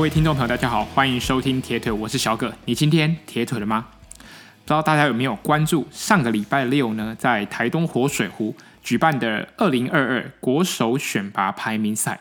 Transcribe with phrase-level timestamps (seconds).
[0.00, 2.50] 各位听众朋友，大家好，欢迎收听铁腿，我是小葛。
[2.64, 3.86] 你今天铁腿了吗？
[4.14, 12.18] 不知道大家有没有关注上个礼拜六呢，在台东活水湖举办的二零二二国手选拔排名赛。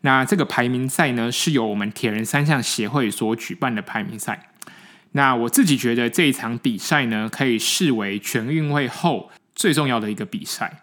[0.00, 4.48] 那这个排名赛呢，是由我们铁人三项协会所举办的排名赛。
[5.12, 10.82] 那我自己觉得这一场比赛呢，可以视为全运会后最重要的一个比赛。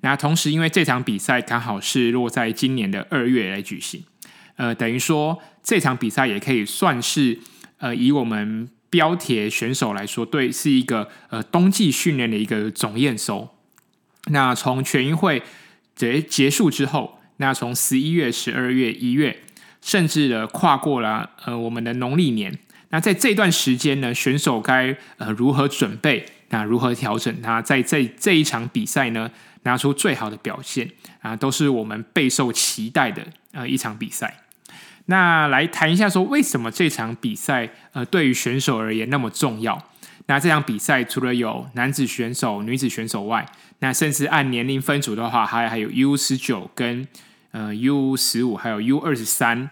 [0.00, 4.02] 那同时，因为这场比赛刚好是落在今年的二月来举行。
[4.56, 7.36] 呃，等于说这场比赛也可以算是
[7.78, 13.48] 呃，以我们标铁选手来说，对，是一个呃冬季训练的一个总验收。
[14.26, 15.42] 那从全运会
[15.96, 19.42] 结结束之后，那从十一月、十二月、一月，
[19.80, 22.56] 甚至的跨过了呃我们的农历年。
[22.90, 26.26] 那在这段时间呢，选手该呃如何准备？
[26.50, 27.34] 那如何调整？
[27.40, 29.28] 那在这这一场比赛呢，
[29.64, 30.88] 拿出最好的表现
[31.20, 34.43] 啊，都是我们备受期待的呃一场比赛。
[35.06, 39.82] 那来谈一下，说为什么这场比赛呃对于选手而言那么重要？
[40.26, 43.44] 那这场比赛除了有男子选手、女子选手外，
[43.80, 47.06] 那甚至按年龄分组的话，还还有 U 十九跟
[47.50, 49.68] 呃 U 十五，还有 U 二十三。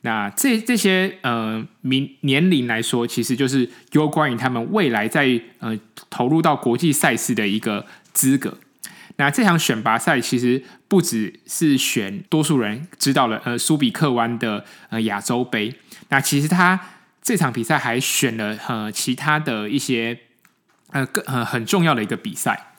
[0.00, 5.78] 那这这些呃名年龄来说，其实就是有关于他们未来在呃
[6.10, 8.58] 投入到国际赛事的一个资格。
[9.16, 15.74] 那这场选拔赛其实不只是选多数人知道了，呃，苏比克湾的呃亚洲杯。
[16.08, 16.78] 那其实他
[17.20, 20.18] 这场比赛还选了呃其他的一些
[20.90, 22.72] 呃更呃很重要的一个比赛。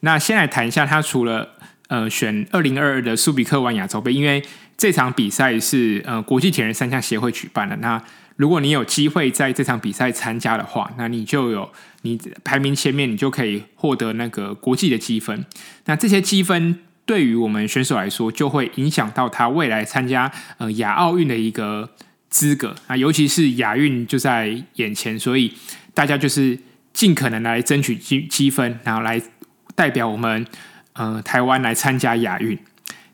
[0.00, 1.56] 那先来谈一下，他除了
[1.88, 4.42] 呃选二零二二的苏比克湾亚洲杯，因为
[4.76, 7.76] 这场比赛是呃国际铁人三项协会举办的。
[7.76, 8.02] 那
[8.36, 11.72] 如果你有机会在这场比赛参加的话，那你就有
[12.06, 15.44] 你排名前面，你就可以获得那个国际的积分。
[15.86, 21.90] 那这些积分对于我们选手来说，就会影响到他未来参加呃亚奥运的一个
[22.30, 25.52] 资格啊，尤其是亚运就在眼前，所以
[25.92, 26.58] 大家就是
[26.92, 29.20] 尽可能来争取积积分，然后来
[29.74, 30.46] 代表我们
[30.94, 32.58] 呃台湾来参加亚运。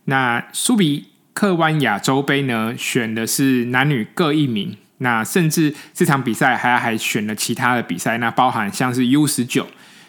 [0.04, 4.76] 那苏比克湾亚洲杯呢，选的是男女各一名。
[5.02, 9.66] 那甚至这场比赛还还选了其他的比赛，那包含像是 U 十九，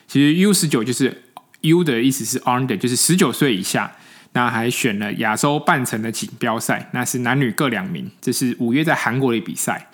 [0.08, 1.24] 其实 U 十九就是
[1.62, 3.92] U 的意思是 under，就是十九岁以下。
[4.36, 9.90] 那还选了亚洲半程的锦标赛，那是男女各两名，这是五月在韩国的比赛。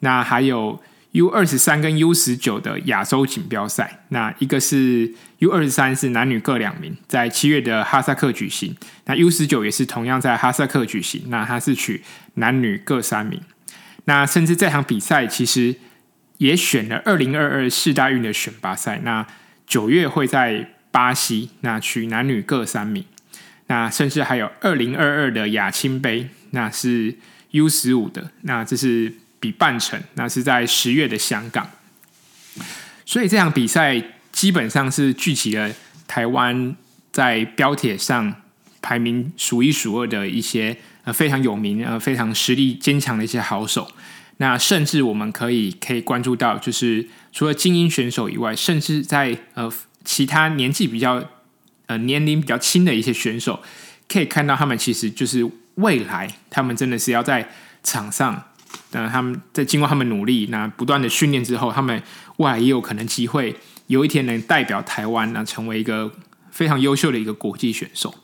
[0.00, 0.80] 那还有
[1.10, 8.76] U 二十三跟 U 十九的亚洲锦标赛，那一个是 U 二十三是男女各两名，在七月的哈萨克举行。
[9.06, 12.04] 那 U 十九也是同样在哈萨克举行，那它是取
[12.34, 13.40] 男女各三名。
[14.04, 15.76] 那甚至这场比赛其实
[16.38, 19.00] 也选了二零二二世大运的选拔赛。
[19.04, 19.24] 那
[19.66, 23.04] 九月会在巴西，那取男女各三名。
[23.68, 27.16] 那甚至还有二零二二的亚青杯，那是
[27.52, 31.70] U 十五的，那这是比半程，那是在十月的香港。
[33.06, 34.02] 所以这场比赛
[34.32, 35.70] 基本上是聚集了
[36.08, 36.76] 台湾
[37.12, 38.34] 在标铁上
[38.80, 40.76] 排名数一数二的一些。
[41.04, 43.90] 呃，非常有名，呃，非常实力坚强的一些好手。
[44.38, 49.70] 那甚至我们可以可以关注到，就是除了精英选手以外，甚至在呃
[50.04, 51.22] 其他年纪比较
[51.86, 53.60] 呃年龄比较轻的一些选手，
[54.08, 57.48] 可以看到他们其实就是未来，他们真的是要在
[57.82, 58.42] 场上，
[58.92, 62.02] 呃，他们在经过他们努力，那不断的训练之后，他们
[62.38, 63.54] 未来也有可能机会
[63.88, 66.10] 有一天能代表台湾，那成为一个
[66.50, 68.14] 非常优秀的一个国际选手。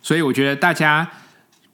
[0.00, 1.08] 所以我觉得大家。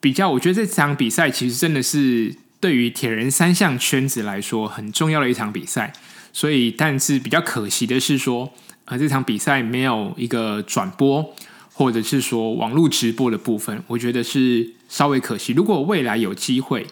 [0.03, 5.93] 比较，我觉得这场比赛其实真的是对于铁人三项圈子来说很重要的一场比赛。
[6.33, 8.53] 所以，但是比较可惜的是说，
[8.87, 11.33] 呃，这场比赛没有一个转播，
[11.73, 15.53] 或者是说网络直播的部分，我觉得是稍微可惜。
[15.53, 16.85] 如果未来有机会，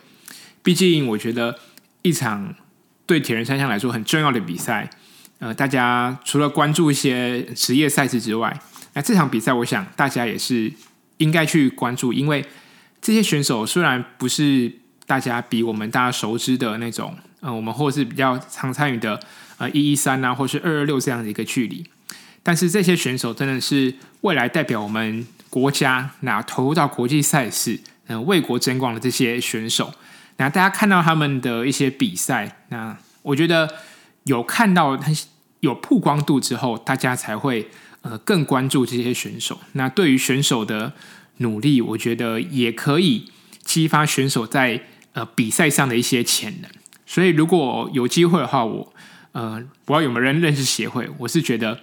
[0.63, 1.59] 毕竟我觉得
[2.03, 2.55] 一场
[3.07, 4.89] 对铁人三项来说很重要的比赛，
[5.41, 8.61] 呃，大家除了关注一些职业赛事之外，
[8.95, 10.73] 那这场比赛，我想大家也是
[11.17, 12.45] 应该去关注，因为。
[13.03, 14.71] 这些选手虽然不是
[15.07, 19.19] 大家比我们大家熟知的那种，呃，我们或是比较常参与的，
[19.57, 21.85] 呃，一一三啊，或是二二六这样的一个距离，
[22.43, 29.93] 但是这些选手真的是未来代表我们国家，那投入到国际赛事，嗯、呃，为国争光的这些选手，
[30.37, 33.69] 那大家看到他们的一些比赛，那我觉得
[34.25, 35.11] 有看到他
[35.61, 37.69] 有曝光度之后，大家才会
[38.03, 39.59] 呃更关注这些选手。
[39.73, 40.93] 那对于选手的。
[41.41, 43.31] 努力，我觉得也可以
[43.63, 46.71] 激发选手在呃比赛上的一些潜能。
[47.05, 48.95] 所以，如果有机会的话，我
[49.33, 51.81] 呃，不知道有没有人认识协会，我是觉得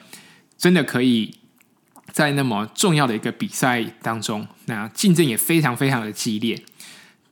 [0.57, 1.35] 真的可以
[2.11, 6.61] 在那么重要的一个比赛当中，那竞争也非常非常的激烈。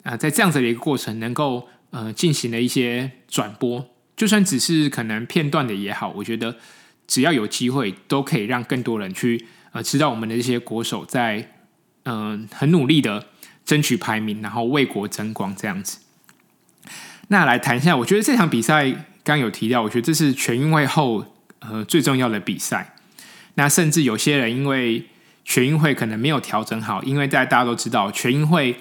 [0.04, 6.58] 呃，在这样子的一个过程，能够呃进行了一些转播，就算只是可能片段的也好，我觉得
[7.08, 11.55] 只要有机会，都可以让更多人去呃知道我们的这些国手在
[12.06, 13.28] 嗯、很努力的
[13.66, 16.00] 争取排名，然后为国争光这样子。
[17.28, 22.96] 那来谈一下，我觉得这场比赛刚有提到，我觉得这是全运会后呃最重要的比赛。
[23.56, 25.08] 那甚至有些人因为
[25.44, 28.78] 全运会可能没有调整好，因为在大家都知道全运会。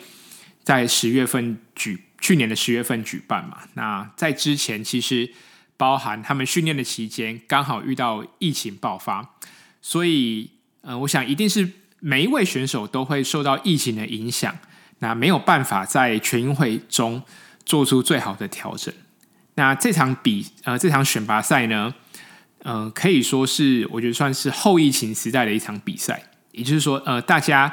[0.64, 5.30] 在十月份举，去年的十月份举办嘛，那在之前其实
[5.76, 9.34] 包含他们训练的期间，刚好遇到疫情爆发，
[9.82, 11.70] 所以呃，我想一定是
[12.06, 14.54] 每一位选手都会受到疫情的影响，
[14.98, 17.22] 那没有办法在全运会中
[17.64, 18.92] 做出最好的调整。
[19.54, 21.94] 那这场比呃这场选拔赛呢，
[22.62, 26.22] 呃可以说是我觉得算是后疫情时代的一场比赛，
[26.52, 27.72] 也就是说呃大家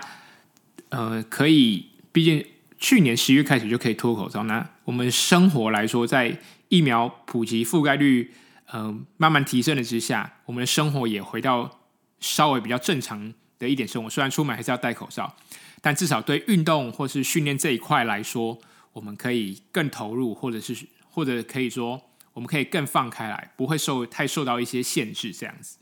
[0.89, 2.45] 呃可以毕竟。
[2.83, 6.35] 去年十月开始就可以脱口罩，那我们生活来说，在
[6.67, 8.33] 疫苗普及覆盖率
[8.65, 11.79] 呃慢慢提升的之下，我们的生活也回到
[12.19, 13.31] 稍微比较正常
[13.61, 14.09] 的一点生活。
[14.09, 15.33] 虽然出门还是要戴口罩，
[15.79, 18.59] 但至少对运动或是训练这一块来说，
[18.91, 20.75] 我们可以更投入，或者是
[21.09, 22.01] 或者可以说，
[22.33, 25.77] 我们可以更放开来，不会受太受到一些限制这样子。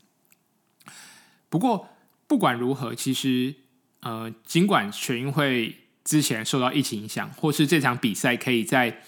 [1.48, 1.88] 不过
[2.28, 3.54] 不管如何，其实
[4.00, 5.76] 呃，尽管全运会。
[6.02, 9.02] 之前受到疫情影响，或是这场比赛可以在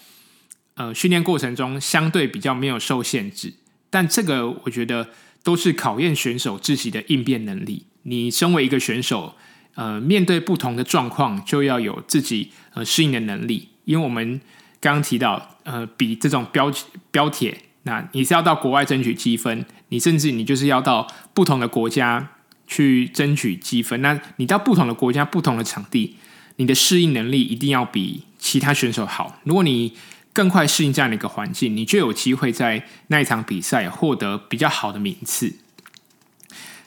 [0.75, 3.55] 呃训练过程中相对比较没有受限制，
[3.89, 5.09] 但这个我觉得
[5.41, 7.87] 都是考验选手自己的应变能力。
[8.03, 9.35] 你身为一个选手，
[9.75, 13.69] 呃，面对不同的状况，就要有自己呃适应的能力。
[13.85, 14.39] 因为我们
[14.79, 16.71] 刚刚提到，呃，比这种标
[17.11, 22.31] 标铁，那你是要到国外争取积分，你甚至你就是要到不同的国家
[22.67, 24.01] 去争取积分。
[24.01, 26.15] 那你到不同的国家、不同的场地。
[26.57, 29.39] 你的适应能力一定要比其他选手好。
[29.43, 29.91] 如果你
[30.31, 35.55] 更快适应这样的一个环境，你就有机会在那一场比赛获得比较好的名次。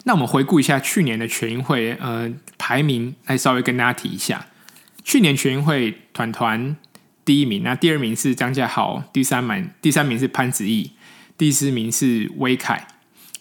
[0.06, 4.47] 那我们回顾一下去年的全运会，呃，排名来稍微跟大家提一下。
[5.05, 6.76] 去年全运会团团
[7.25, 10.93] 第一名，那第二名是张家豪，第三名第三名是潘子毅，
[11.37, 12.87] 第四名是威凯，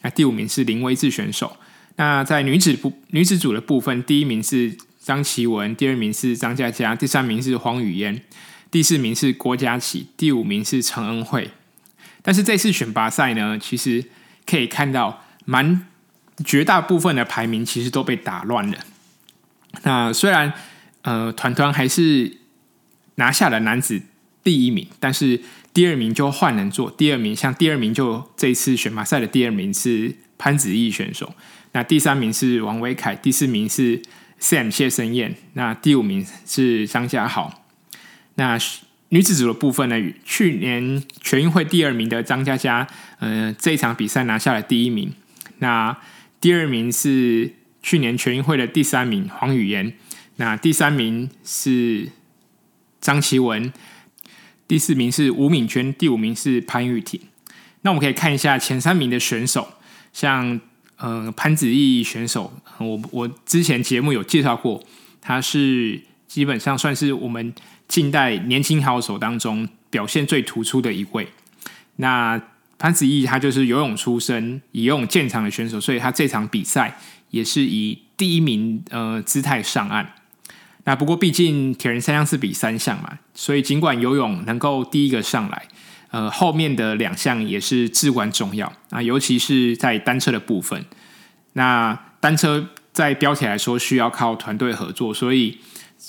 [0.01, 1.56] 那第五名是林威志选手。
[1.97, 4.77] 那在女子部女子组的部分，第一名是。
[5.06, 8.19] 张琪文，第二名是张嘉佳，第三名是黄雨嫣，
[8.71, 11.51] 第四名是郭嘉琪，第五名是陈恩惠。
[12.23, 14.03] 但是这次选拔赛呢，其实
[14.47, 15.85] 可以看到，蛮
[16.43, 18.77] 绝大部分的排名其实都被打乱了。
[19.83, 20.51] 那虽然
[21.03, 22.37] 呃团团还是
[23.15, 24.01] 拿下了男子
[24.43, 25.39] 第一名，但是
[25.73, 26.89] 第二名就换人做。
[26.91, 31.33] 第二名像第二名就这一次选拔赛的第二名是潘子毅选手，
[31.71, 34.01] 那第三名是王威凯，第四名是。
[34.38, 37.63] Sam 谢生燕，那第五名是张家豪。
[38.35, 38.59] 那
[39.09, 39.95] 女子组的部分呢？
[40.25, 42.85] 去年全运会第二名的张嘉佳，
[43.19, 45.13] 呃，这一场比赛拿下了第一名。
[45.59, 45.97] 那
[46.39, 49.93] 第二名是去年全运会的第三名黄语嫣。
[50.37, 52.09] 那第三名是
[52.99, 53.71] 张琪文，
[54.67, 57.19] 第四名是吴敏娟，第五名是潘玉婷。
[57.81, 59.67] 那我们可以看一下前三名的选手，
[60.12, 60.60] 像。
[60.98, 64.81] 呃，潘子毅选手，我我之前节目有介绍过，
[65.19, 67.53] 他是基本上算是我们
[67.86, 71.27] 近代年轻好手当中表现最突出的一位。
[71.98, 72.41] 那
[72.77, 76.98] 潘子毅他就是游泳出身，以游泳见长的选手，所以他这场比赛
[77.29, 80.13] 也是以第一名呃姿态上岸。
[80.84, 85.63] 那不过毕竟铁人三项是比三项嘛，所以尽管游泳能够第一个上来。
[86.12, 90.86] 呃，后面的两项也是至关重要啊，尤其是在单车的部分。
[91.53, 95.58] 那单车在标题来说需要靠团队合作，所以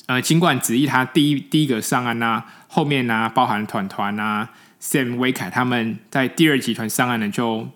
[0.05, 4.49] 呃，尽管子毅他第一第一个上岸啊，后面啊，包含团团啊
[4.81, 7.69] ，Sam 威凯他们在第二集团上岸呢，就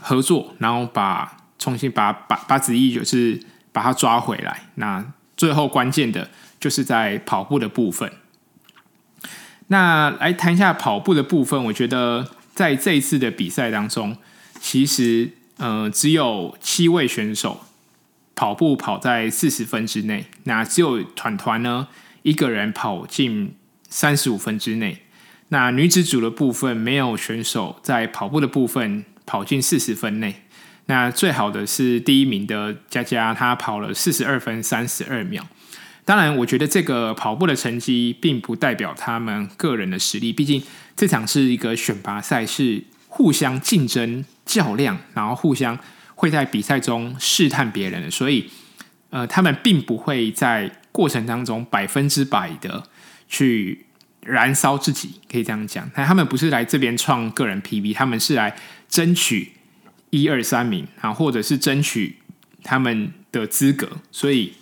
[0.00, 4.62] 合作，然后把重新把把把子毅就是把他抓回来。
[4.76, 8.12] 那最后关键的就是在跑步的部分。
[9.68, 14.16] 那来谈一下跑步的部分，我觉得在这一次的比赛当中，
[14.60, 17.62] 其实呃只有七位选手
[18.36, 21.88] 跑步跑在四十分之内，那只有团团呢
[22.22, 23.56] 一个人跑进
[23.88, 25.02] 三十五分之内。
[25.48, 30.42] 那女子组的部分没有选手在跑步的部分跑进四十分内。
[30.86, 35.46] 那最好的是第一名的佳佳，她跑了四十二分三十二秒。
[36.04, 40.32] 当然，我觉得这个跑步的成绩并不代表他们个人的实力。
[40.32, 40.62] 毕竟
[40.94, 45.76] 这场是一个选拔赛，是互相竞争较量，然后互相
[46.14, 48.48] 会在比赛中试探别人的，所以
[49.10, 52.84] 呃，他们并不会在过程当中百分之百的
[53.28, 53.86] 去
[54.26, 55.90] 燃烧自己，可以这样讲。
[55.94, 58.56] 但他们不是来这边创个人 PB，他们是来
[58.88, 59.52] 争取
[60.10, 62.18] 一二三名啊，或者是争取
[62.62, 63.88] 他们的资格。
[64.10, 64.52] 所以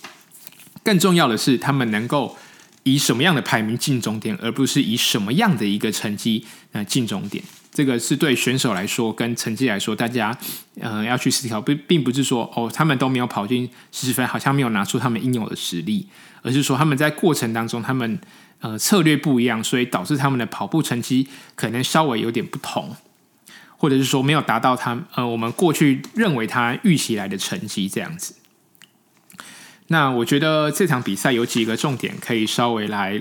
[0.83, 2.37] 更重要的是，他们能够
[2.83, 7.43] 以什么样的排名进终点，而不是以什么样的一个成绩呃进终点。
[7.75, 10.35] 这个是对选手来说，跟成绩来说，大家
[10.81, 16.09] 呃要去思考，并并不是说哦，他们都没有跑进十分，好像没有拿出他们应有的实力，
[16.43, 18.21] 而是说他们在过程当中，他们
[18.61, 21.27] 呃策略不一样，所以导致他们的跑步成绩
[21.57, 22.95] 可能稍微有点不同，
[23.77, 28.37] 或者是说没有达到他呃我们过去认为他预期来的成绩这样子。
[29.89, 33.21] 那我觉得这场比赛有几个重点可以稍微来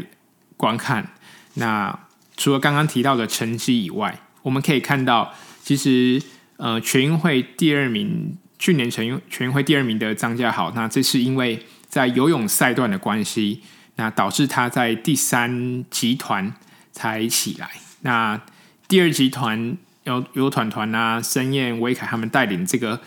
[0.55, 1.09] 观看。
[1.55, 1.99] 那
[2.37, 5.33] 除了刚刚提到的成绩以外，我们可以看到，
[5.63, 6.21] 其实
[6.57, 13.61] 呃，全运会第二名，去年全运全运会第二名的张家豪，那这是因为在游泳赛段的关系，
[13.95, 16.53] 那导致他在第三集团
[16.91, 17.71] 才起来。
[18.01, 18.39] 那
[18.87, 23.01] 第二集团有有团团啊，申燕、威凯他们带领这个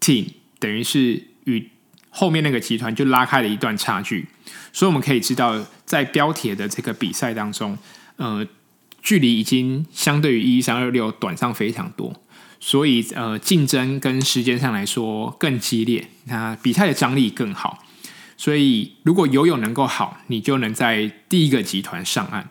[0.00, 0.26] team，
[0.58, 1.70] 等于是与
[2.10, 4.26] 后面那个集团就拉开了一段差距。
[4.72, 7.78] 所以我们可以知道，在标铁的这个比赛当中，
[8.16, 8.46] 呃。
[9.02, 12.14] 距离已经相对于一三二六短上非常多，
[12.60, 17.82] 所以呃竞争跟时间上来说更激烈，那比赛的张力更好。
[18.36, 22.50] 所以如果游泳能够好，你就能在第一个集团上岸。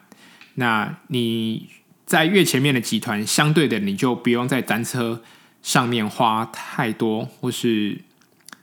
[0.55, 1.69] 那你
[2.05, 5.23] 在越前面的集团，相对的你就不用在单车
[5.61, 8.01] 上面花太多或是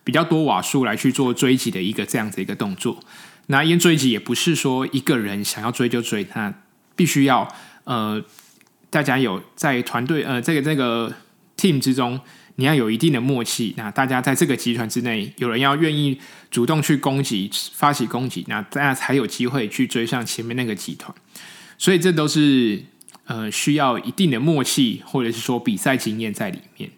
[0.03, 3.03] 比较多瓦数来去做追击的一个这样子一个动作。
[3.47, 6.53] 那因为追击也不是说一个人想要追就追，他
[6.97, 7.49] 必须要。
[7.87, 8.21] 呃，
[8.91, 11.15] 大家有在团队呃这个这个
[11.57, 12.21] team 之中，
[12.57, 13.75] 你要有一定的默契。
[13.77, 21.17] 那大家在这个集团之内，有人要愿意主动去攻击、发起攻击，那大家才有机会去追上前面那个集团。
[21.79, 22.83] 所以这都是
[23.27, 26.91] 呃需要一定的默契，或者是说比赛经验在里面。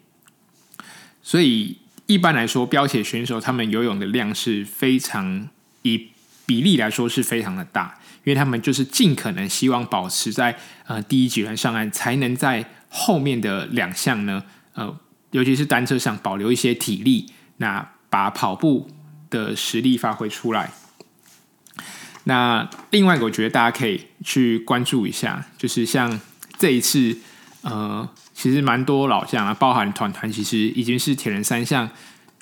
[1.21, 1.77] 所以
[2.07, 5.49] 一般来说，标铁选手他们游泳的量是非常
[5.83, 6.07] 以
[6.47, 7.98] 比例来说是非常的大。
[8.29, 10.55] 因为他们就是尽可能希望保持在
[10.85, 14.43] 呃第一集团上岸，才能在后面的两项呢，
[14.75, 14.95] 呃，
[15.31, 18.87] 尤其是单车上保留一些体力，那把跑步
[19.31, 20.71] 的实力发挥出来。
[22.25, 26.21] 那另外一个，我觉得大家可以去关注一下，就是像
[26.59, 27.17] 这一次，
[27.63, 31.89] 呃，其实蛮多老将啊，包含团团，其实已经是铁人三项，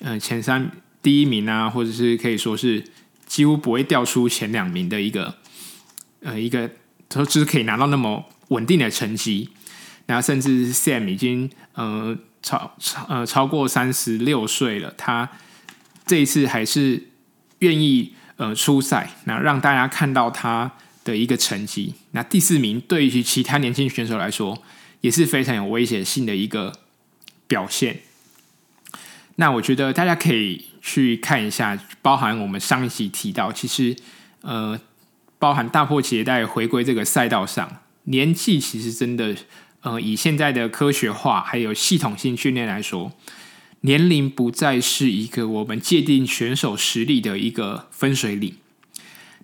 [0.00, 0.70] 呃，前三
[1.02, 2.84] 第一名啊，或者是可以说是
[3.26, 5.38] 几乎不会掉出前两名的一个。
[6.28, 6.68] 呃，一个
[7.08, 9.48] 他说只是可以拿到那么稳定的成绩，
[10.04, 15.30] 然后甚至 Sam 已经呃超超呃超过三十六岁了，他
[16.04, 17.08] 这一次还是
[17.60, 20.70] 愿意呃出赛，那让大家看到他
[21.02, 21.94] 的一个成绩。
[22.10, 24.62] 那第四名对于其他年轻选手来说
[25.00, 26.74] 也是非常有威胁性的一个
[27.46, 28.00] 表现。
[29.36, 33.96] 那我觉得大家可以去看一下，包含我们上一集提到，其实
[34.42, 34.78] 呃。
[35.38, 39.36] 包含大破企业带回归这个赛道上，年纪其实真的，
[39.82, 43.12] 呃，以现在的科学化还有系统性训练来说，
[43.82, 48.56] 年龄不再是一个我们界定选手实力的一个分水岭。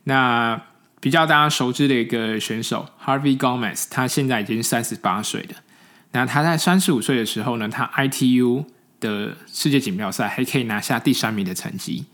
[0.04, 0.60] 那
[1.00, 5.62] 比较大家熟知的一个选手 Harvey Gomez，他现在已经三十八岁了。
[6.10, 8.64] 那他在三十五岁的时候呢，他 ITU
[8.98, 12.06] 的世界锦标赛还可以拿下第三名的成绩。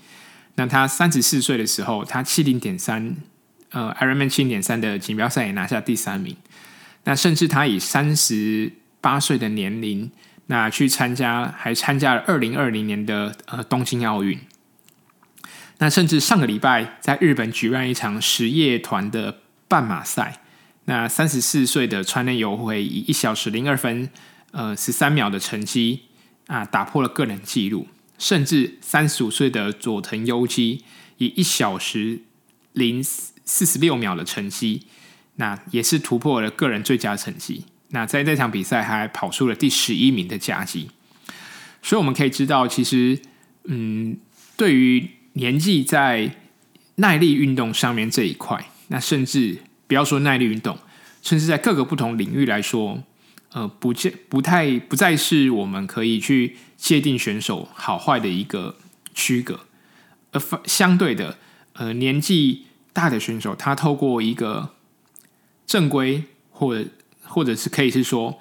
[0.56, 3.16] 那他三十四岁的时候，他七零点三。
[3.70, 6.36] 呃，Ironman 七点三的锦标赛也拿下第三名。
[7.04, 10.10] 那甚至他以三十八岁的年龄，
[10.46, 14.38] 那去参加，还参加了二零二零年的呃东京奥运。
[15.78, 20.42] 那甚至上个礼拜在日本举办一场实业团的半马赛，
[20.84, 24.10] 那三十四岁的川内游辉以一小时零二分
[24.50, 26.02] 呃十三秒的成绩
[26.48, 27.86] 啊，打破了个人纪录。
[28.18, 30.84] 甚至三十五岁的佐藤优基
[31.16, 32.20] 以一小时
[32.74, 33.02] 零
[33.44, 34.82] 四十六秒的成绩，
[35.36, 37.64] 那也是突破了个人最佳成绩。
[37.88, 40.90] 那在这场比赛还跑出了第十一名的佳绩。
[41.82, 43.18] 所以我们可以知道，其实，
[43.64, 44.16] 嗯，
[44.56, 46.36] 对于年纪在
[46.96, 50.78] 耐力运动上面这一块，那甚至不要说耐力运动，
[51.22, 53.02] 甚至在各个不同领域来说，
[53.52, 58.76] 呃，不见不太不再是我们可以去界定选手好坏的一个
[59.14, 59.60] 区隔，
[60.32, 61.38] 而相对的，
[61.72, 62.66] 呃，年纪。
[63.00, 64.74] 大的选手，他透过一个
[65.66, 66.90] 正规，或者
[67.22, 68.38] 或者是可以是说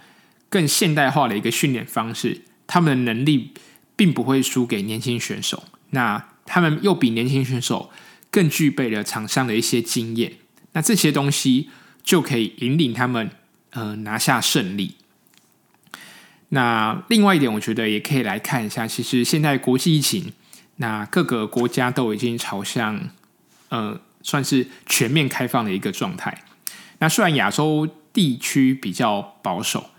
[0.49, 3.53] 更现代化的一个训练方式，他们的能力
[3.95, 5.63] 并不会输给年轻选手。
[5.91, 7.89] 那他们又比年轻选手
[8.29, 10.33] 更具备了场上的一些经验。
[10.73, 11.69] 那这些东西
[12.03, 13.31] 就可以引领他们
[13.71, 14.95] 呃拿下胜利。
[16.49, 20.33] 那另外一点，我觉得也可以来看一下，其实现在国际疫情，
[20.77, 23.11] 那各个国家都已经朝向
[23.69, 26.43] 呃算是全面开放的一个状态。
[26.99, 29.89] 那虽然亚洲地区比较保守，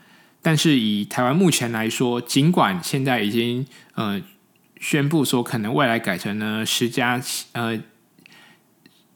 [0.40, 4.22] 但是以台湾目前来说，尽管现在已经呃
[4.78, 7.80] 宣布说可能未来改成呢十加七呃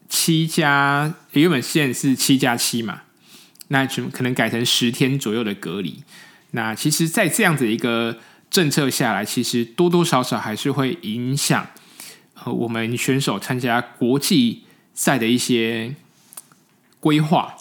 [0.09, 3.03] 七加原本现在是七加七嘛，
[3.69, 6.03] 那就可能改成十天左右的隔离。
[6.51, 8.17] 那其实，在这样子一个
[8.49, 11.67] 政策下来，其实多多少少还是会影响
[12.43, 14.64] 呃我们选手参加国际
[14.95, 15.93] 赛的一些
[16.99, 17.55] 规划。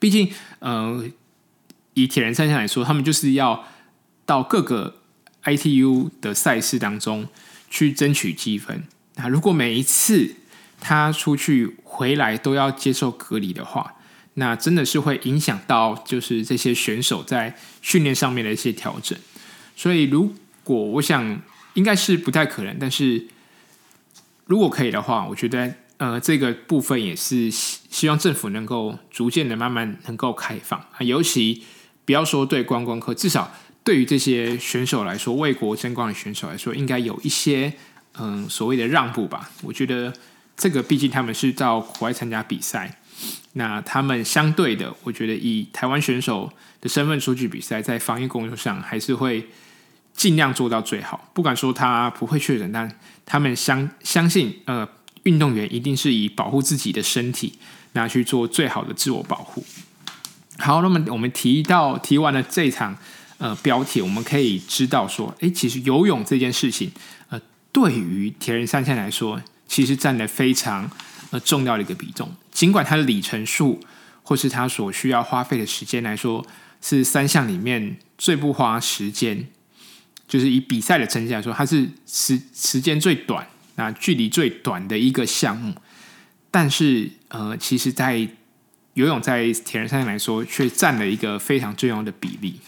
[0.00, 1.08] 毕竟，呃，
[1.94, 3.66] 以铁人三项来说，他们就是要
[4.26, 4.96] 到各个
[5.44, 7.28] ITU 的赛事当中
[7.70, 8.82] 去争取积分。
[9.16, 10.36] 那如果每一次
[10.80, 13.94] 他出去回来都要接受隔离的话，
[14.34, 19.18] 那真的是会影响到，就是这些选手在训练上面的一些调整。
[19.76, 21.42] 所以，如果我想
[21.74, 23.26] 应该是不太可能，但是
[24.46, 31.00] 如果可以的话，我觉得呃，这个部分也是希希望政府能够逐渐的慢慢能够开放啊。
[31.00, 31.62] 尤其
[32.06, 33.52] 不要说对观光客，至少
[33.84, 37.74] 对于这些选手来说，为国争光的选手来说，应该有一些
[38.18, 39.50] 嗯所谓的让步吧。
[39.62, 40.10] 我觉得
[40.56, 42.96] 这个毕竟他们是到国外参加比赛。
[43.52, 49.46] 那他们相对的，我觉得以台湾选手的身份出去比赛，在防疫工作上还是会
[50.14, 51.28] 尽量做到最好。
[51.34, 52.90] 不敢说他不会确诊，但
[53.26, 54.88] 他们相相信，呃，
[55.30, 57.54] 运动员一定是以保护自己的身体，
[57.92, 59.64] 那去做最好的自我保护。
[60.58, 62.98] 好，那么我们提到提完了这场
[63.38, 66.90] 呃标题，我们可以知道说，诶，其实游泳这件事情，
[67.28, 70.90] 呃，对于铁人三项来说，其实占了非常
[71.30, 72.28] 呃重要的一个比重。
[72.50, 73.80] 尽管它的里程数
[74.22, 76.44] 或是它所需要花费的时间来说，
[76.82, 79.46] 是三项里面最不花时间，
[80.28, 83.46] 就是以比赛的成绩来说，它是时时间最短、
[83.80, 85.74] 那距离最短的一个项目。
[86.50, 88.28] 但是，呃，其实，在
[88.94, 92.60] 游泳在铁人三项来说，却占了一个非常重要的比例。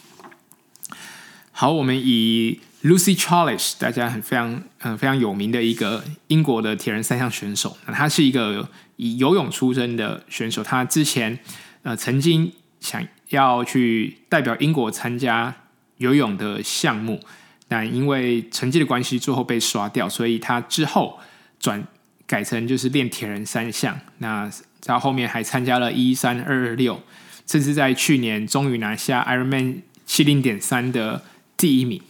[1.50, 10.62] 好，我们以 Lucy Charles，大家很非常嗯、非常有名的一个英国的铁人三项选手，那他是一个以游泳出身的选手。
[10.62, 11.38] 他之前
[11.82, 15.54] 呃曾经想要去代表英国参加
[15.98, 17.20] 游泳的项目，
[17.72, 21.18] 但因为成绩的关系，最后被刷掉，所以他之后
[21.58, 21.82] 转
[22.26, 23.98] 改成就是练铁人三项。
[24.18, 27.02] 那在后面还参加了一三二二六，
[27.46, 31.24] 甚至在去年终于拿下 Ironman 七零点三的
[31.56, 32.02] 第一名。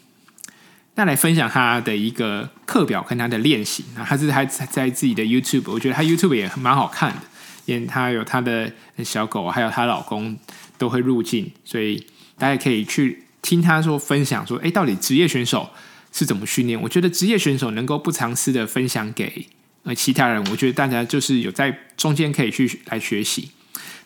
[0.97, 7.21] 那来分享他的一个课表跟他的练习，那他是他在自己的 YouTube，我觉得他 YouTube 也蛮好看的，
[7.67, 8.73] 因为他有他的
[9.05, 10.37] 小狗，还有她老公
[10.77, 12.05] 都会入镜，所以
[12.37, 15.71] 大家可以去听他说分享说，哎，到底职业选手
[16.13, 16.81] 是怎么训练？
[16.81, 19.49] 我觉得职业选手能够不藏私的分享给
[19.83, 23.51] 呃其他人，我觉得大家就是有在中间可以去来学习。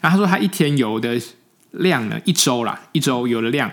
[0.01, 1.21] 然后他说他一天游的
[1.71, 3.71] 量呢，一周啦，一周游的量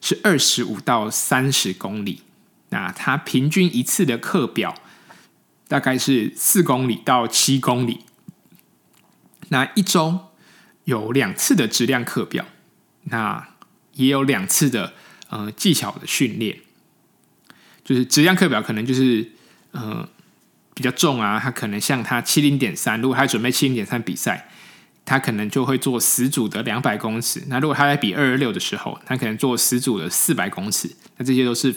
[0.00, 2.22] 是二十五到三十公里。
[2.70, 4.74] 那他平均一次的课表
[5.68, 8.00] 大概是四公里到七公里。
[9.48, 10.28] 那一周
[10.84, 12.46] 有两次的质量课表，
[13.04, 13.48] 那
[13.92, 14.94] 也有两次的
[15.32, 16.56] 呃技巧的训练。
[17.82, 19.28] 就是质量课表可能就是
[19.72, 20.08] 呃
[20.74, 24.48] 比较重啊，他可能像他七零点三，如果他准备七零点三比赛，
[25.04, 27.42] 他可能就会做十组的两百公尺。
[27.48, 30.94] 那如果他在比二二六的时候，他可能做十组的四百公尺。
[31.16, 31.74] 那这些都是。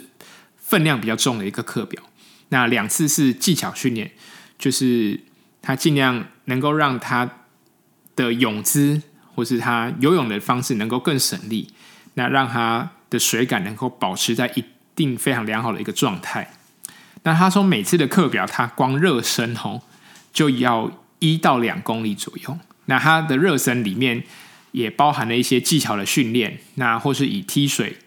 [0.67, 2.01] 分量比较重的一个课表，
[2.49, 4.09] 那两次是技巧训练，
[4.57, 5.19] 就是
[5.61, 7.29] 他尽量能够让他
[8.15, 8.99] 的泳姿
[9.35, 11.67] 或是他游泳的方式能够更省力，
[12.15, 14.63] 那让他的水感能够保持在一
[14.95, 16.53] 定非常良好的一个状态。
[17.23, 19.81] 那他说每次的课表，他光热身哦
[20.31, 22.57] 就要一到两公里左右。
[22.85, 24.23] 那他的热身里面
[24.71, 27.97] 也包含了一些技巧的训练，那或是以踢水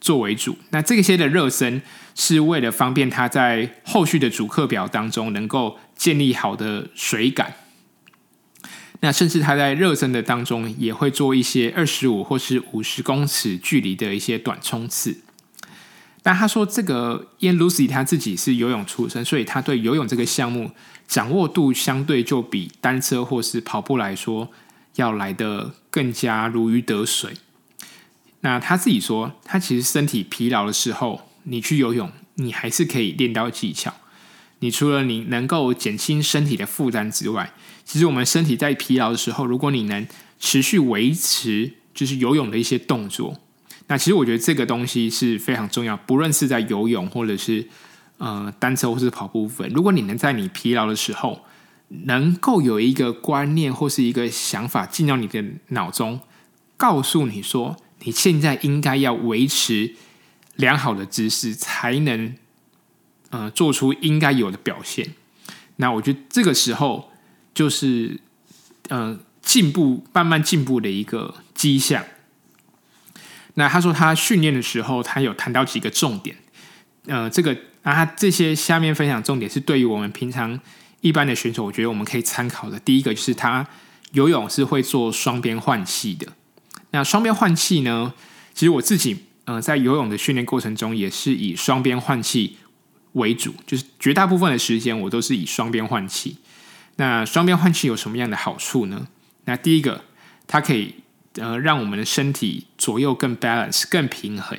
[0.00, 0.56] 作为主。
[0.70, 1.82] 那这些的热身。
[2.20, 7.54] 是为了方便他在后续的主课表当中能够建立好的水感。
[9.00, 15.20] 那甚至他在热身的当中也会做一些二十五或是五十公尺距离的一些短冲刺。
[16.22, 20.72] 但他说，这个因为 Lucy 他自己是游泳出身，所以他对游泳这个项目
[21.06, 24.50] 掌握度相对就比单车或是跑步来说
[24.96, 27.34] 要来得更加如鱼得水。
[28.40, 31.22] 那他自己说，他其实身体疲劳的时候。
[31.50, 33.94] 你去游泳，你还是可以练到技巧。
[34.60, 37.52] 你除了你能够减轻身体的负担之外，
[37.84, 40.06] 其实我们身体在疲劳的时候，如果你能
[40.38, 43.38] 持续维持就是游泳的一些动作，
[43.86, 45.96] 那其实我觉得这个东西是非常重要。
[45.96, 47.66] 不论是在游泳，或者是
[48.18, 51.40] 呃单车，或是跑步部分，如果你能在你疲劳的时候，
[51.88, 56.20] 能够有一个观念或是一个想法进到你的脑中，
[56.76, 59.94] 告诉你说，你现在应该要维持
[60.56, 62.34] 良好的姿势，才能
[63.30, 65.14] 呃做出应该有的表现。
[65.76, 67.12] 那我觉得这个时候
[67.54, 68.20] 就是
[68.88, 72.04] 呃进步，慢慢进步的一个迹象。
[73.54, 76.36] 那他说他训练的时候，他有谈到几个重点。
[77.06, 80.60] 呃，这个啊，这些下面分享重点是对于我们平常。
[81.00, 82.76] 一般的选手，我觉得我们可以参考的。
[82.80, 83.64] 第一个就是他
[84.14, 86.26] 游泳是会做双边换气的。
[86.90, 88.12] 那双边换气呢？
[88.52, 92.56] 其实我自己呃在游泳的训练过程中也是以双边换气
[93.18, 96.38] 为主，就是绝大部分的时间我都是以双边换气。
[96.96, 99.06] 那双边换气有什么样的好处呢？
[99.44, 100.02] 那第一个，
[100.46, 100.94] 它可以
[101.34, 104.58] 呃让我们的身体左右更 balance 更平衡。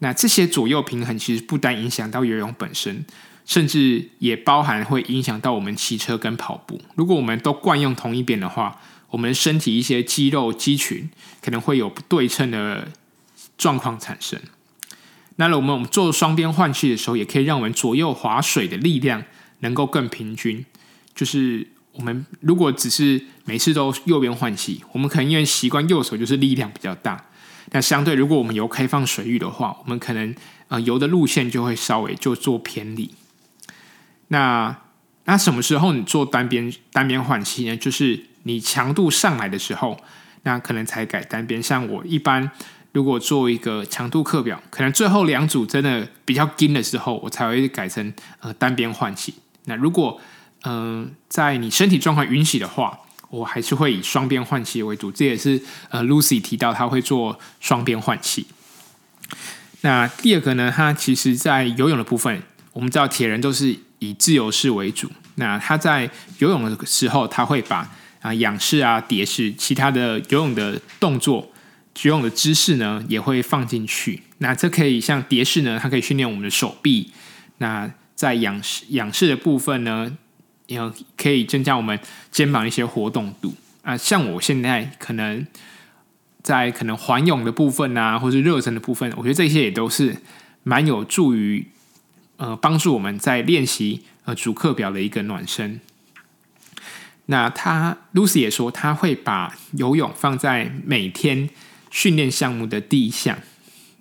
[0.00, 3.04] 那这些左右平衡其实不单影响到游泳本身。
[3.46, 6.80] 甚至也包含会影响到我们骑车跟跑步。
[6.96, 11.08] 如果我们都惯用同一边的话，我们身体一些肌肉肌群
[11.40, 12.88] 可能会有不对称的
[13.56, 14.40] 状况产生。
[15.36, 19.22] 那我们我们做双边换气的时候，也可以让我们左右划水的力量
[19.60, 20.64] 能够更平均。
[21.14, 27.24] 就是我们如果只是每次都右边换气，我们可能因为习惯右手就是力量比较大。
[27.72, 30.34] 那相对如果我们游开放水域的话，我们可能
[30.68, 33.14] 呃游的路线就会稍微就做偏离。
[34.28, 34.76] 那
[35.24, 37.76] 那什么时候你做单边单边换气呢？
[37.76, 40.00] 就是你强度上来的时候，
[40.44, 41.62] 那可能才改单边。
[41.62, 42.50] 像我一般
[42.96, 49.34] 如果做一个强度课表，可能最后两组真的比较紧的时候，我才会改成呃单边换气。
[49.66, 50.18] 那如果
[50.62, 55.12] 嗯、在你身体状况允许的话，我还是会以双边换气为主。
[55.12, 58.46] 这也是呃 Lucy 提到他会做双边换气。
[59.82, 63.78] 那第二个呢，他其实在游泳的部分，我们知道铁人都是。
[63.98, 67.88] 以自由式为主，那他在游泳的时候，他会把
[68.20, 71.50] 啊仰式啊蝶式，其他的游泳的动作、
[72.02, 74.22] 游泳的姿势呢，也会放进去。
[74.38, 77.10] 那这可以像蝶式呢，它可以训练我们的手臂。
[77.58, 80.16] 那在仰式仰式的部分呢，
[80.66, 80.78] 也
[81.16, 81.98] 可以增加我们
[82.30, 83.96] 肩膀一些活动度啊。
[83.96, 85.46] 像我现在可能
[86.42, 90.16] 在可能环泳的部分啊，或是热身的部分，我觉得这些也都是
[90.62, 91.66] 蛮有助于。
[92.38, 95.80] 呃，帮助我们在练习呃主课表的一个暖身。
[97.24, 101.48] 那他 Lucy 也说，他会把游泳放在每天
[101.96, 103.38] 训练项目的第一项。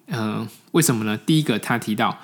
[0.08, 1.17] 嗯、呃，为什么呢？
[1.17, 2.19] 第一个，他提到，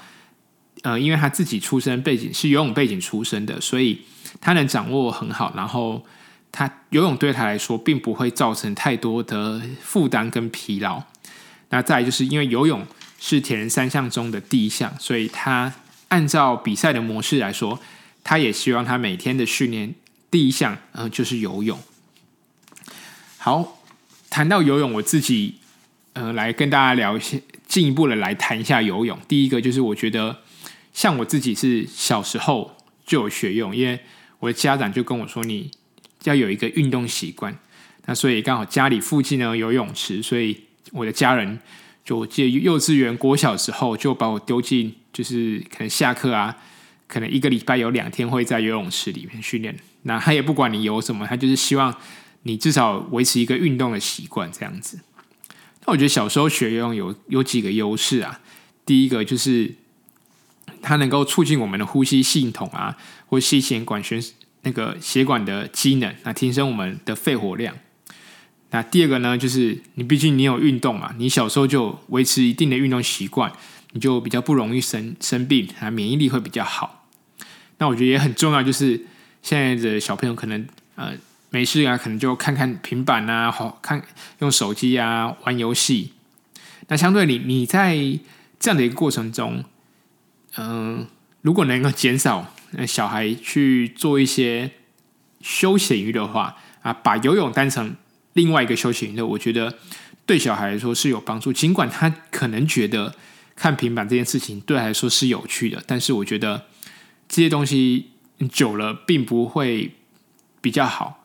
[0.82, 4.02] 呃，因为他自己出身背景是游泳背景出身的，所以
[4.42, 5.54] 他能掌握很好。
[5.56, 6.06] 然后，
[6.52, 11.02] 他游泳对他来说，并不会造成太多的负担跟疲劳。
[11.70, 12.86] 那再就是因为游泳
[13.18, 15.74] 是铁人三项中的第一项，所以他。
[16.12, 17.80] 按照比赛的模式来说，
[18.22, 19.96] 他也希望他每天的训练
[20.30, 21.80] 第一项，嗯、呃，就是游泳。
[23.38, 23.80] 好，
[24.30, 25.61] 谈到游泳，我自己，
[26.14, 29.18] 呃，来跟大家聊一些，进一步的来谈一下游泳。
[29.28, 30.40] 第一个就是，我觉得
[30.94, 34.00] 像我自己是小时候就有学游泳，因为
[34.40, 35.72] 我的家长就跟我说，你
[36.24, 37.58] 要有一个运动习惯。
[38.06, 41.60] 那所以刚好家里附近呢有泳池，所以我的家人
[42.04, 44.96] 就我记得幼稚园、国小时候就把我丢进。
[45.14, 46.56] 就是可能下课啊，
[47.06, 49.76] 可能一个礼拜有两天会在游泳池里面训练。
[50.04, 51.94] 那他也不管你游什么，他就是希望
[52.44, 55.02] 你至少维持一个运动的习惯这样子。
[55.92, 58.40] 那我觉得小时候学游泳有有几个优势啊。
[58.86, 59.76] 第一个就是
[60.82, 62.96] 它能够促进我们的呼吸系统啊，
[63.28, 64.18] 或吸血管血
[64.62, 67.76] 那个血管的机能，那提升我们的肺活量。
[68.70, 73.52] 那第二个呢，就是你毕竟你有运动嘛，你小时候就维持一定的运动习惯。
[73.92, 77.10] 你就比较不容易生生病，啊，免疫力会比较好。
[77.80, 79.06] 那我觉得也很重要，就是
[79.42, 81.12] 现在的小朋友可能呃
[81.52, 84.04] 没事啊，可能就看看平板啊，好看
[84.40, 86.14] 用手机啊玩游戏。
[86.88, 87.96] 那相对你你在
[88.60, 89.64] 这样的一个过程中，
[90.58, 91.06] 嗯、
[91.42, 92.52] 如果能够减少
[92.88, 94.72] 小孩去做一些
[95.42, 97.96] 休闲娱乐的话啊，把游泳当成
[98.34, 99.78] 另外一个休闲娱乐，我觉得
[100.26, 101.54] 对小孩来说是有帮助。
[101.54, 103.14] 尽管他可能觉得。
[103.54, 106.66] 看平板这件事情对他来说是有趣的，但是我觉得
[107.28, 108.10] 这些东西
[108.52, 109.92] 久了并不会
[110.62, 111.21] 比较好。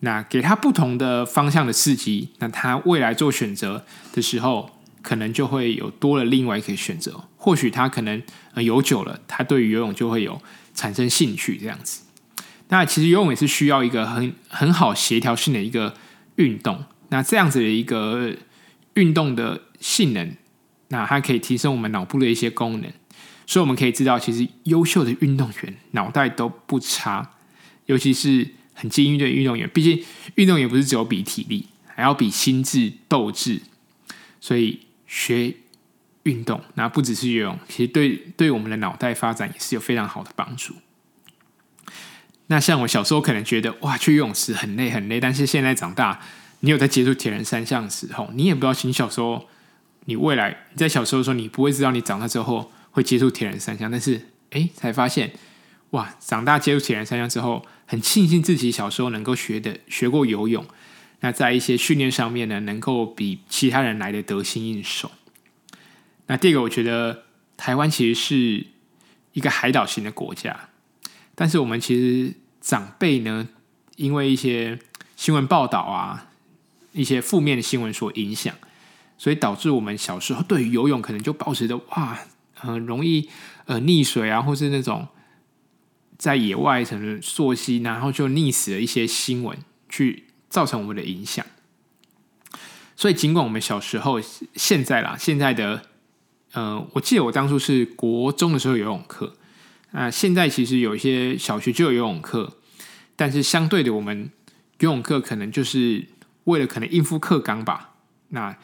[0.00, 7.24] 那给他不同的方向的刺激，那他未来做选择的时候，可能就会有多了另外一个选择。
[7.36, 8.22] 或许他可能
[8.54, 10.40] 呃游久了，他对于游泳就会有
[10.74, 12.02] 产生兴趣这样子。
[12.68, 15.94] 那其实游泳也是需要一个很很好协调性的一个
[16.36, 16.84] 运动。
[17.10, 18.34] 那这样子的一个
[18.94, 20.36] 运动的性能，
[20.88, 22.90] 那它可以提升我们脑部的一些功能。
[23.46, 27.30] 所以我们可以知道，其实优秀的运动员脑袋都不差，
[27.86, 29.68] 尤其是很精英的运动员。
[29.74, 30.04] 毕竟
[30.36, 33.62] 运动员不是只有比体力，还要比心智、斗志。
[34.40, 35.52] 所以学
[36.22, 40.74] 运动，那不只是游泳，其实对对我们的脑袋发展也是有非常好的帮助。
[42.48, 46.20] 那像我小时候可能觉得哇，去游泳池很累很累，但是现在长大，
[46.60, 49.48] 你有在接触铁人三项的时候，你也不知道，你小时候，
[50.04, 55.32] 你未来你在小时候的时候，你不会知道你长大之后会接触铁人三项，但是哎，才发现
[55.90, 60.64] 哇，长大接触铁人三项之后，很庆幸自己小时候能够学的学过游泳，
[61.20, 65.10] 那在一些训练上面呢，能够比其他人来的得心应手。
[66.26, 67.24] 那第二个，我觉得
[67.56, 68.66] 台湾其实是
[69.32, 70.68] 一个海岛型的国家。
[71.36, 73.48] 但是我们其实长辈呢，
[73.94, 74.78] 因为一些
[75.14, 76.30] 新闻报道啊，
[76.92, 78.54] 一些负面的新闻所影响，
[79.16, 82.18] 所以导致我们小时候对于游泳可能就保持着哇，
[82.54, 83.28] 很容易
[83.66, 85.06] 呃溺水啊，或是那种
[86.18, 89.56] 在野外可能溯溪，然后就溺死的一些新闻，
[89.88, 91.44] 去造成我们的影响。
[92.96, 94.20] 所以尽管我们小时候
[94.54, 95.82] 现在啦，现在的
[96.52, 99.36] 呃，我记得我当初是国中的时候游泳课。
[99.90, 102.56] 那现在其实有一些小学就有游泳课，
[103.14, 104.30] 但是相对的，我们
[104.80, 106.06] 游泳课可能就是
[106.44, 107.94] 为了可能应付课纲吧。
[108.28, 108.56] 那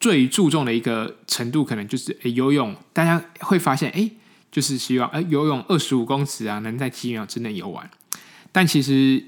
[0.00, 4.12] 最注重的一个程度，可能就是诶游泳，大家会发现，诶
[4.52, 7.90] 就是希望哎游泳二十五公尺啊，能在几秒之内游完。
[8.52, 9.24] 但其实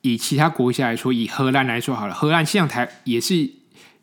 [0.00, 3.50] 以其他国家来说，以荷兰来说好了，荷兰像台也是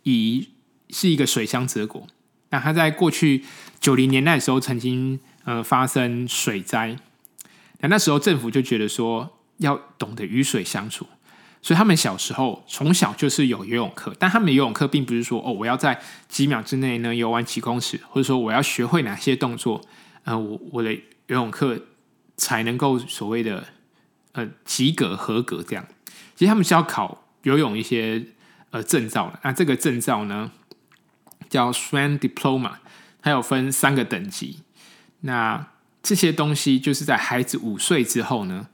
[0.04, 0.50] 以
[0.92, 2.06] 是一个水乡泽国。
[2.52, 3.44] 那他在过去
[3.80, 5.20] 九零年代的时候，曾经。
[5.46, 6.96] 呃，发生水灾，
[7.80, 11.08] 那那时候政府就觉得说要懂得与水相处，
[11.60, 19.82] 所以他们小时候从小就是有游泳课，但他们游泳课并不是说哦，我要在几秒之内呢游完几公尺，或者说我要学会哪些动作，
[20.24, 21.80] 呃，我我的游泳课
[22.38, 23.66] 才能够所谓的
[24.34, 25.86] 呃及格合格这样。
[26.36, 28.24] 其实他们是要考游泳一些
[28.72, 30.52] 呃证照的，那这个证照呢
[31.50, 32.74] 叫 Swim Diploma，
[33.22, 34.60] 它有分三个等级。
[35.22, 35.68] 那
[36.02, 38.68] 这些东西就是在孩子五岁之后呢，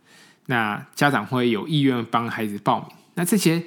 [0.46, 2.90] 那家长会有意愿帮孩子报名。
[3.16, 3.64] 那这些